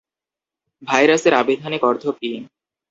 [0.81, 2.31] ভাইরাসের আভিধানিক অর্থ কী?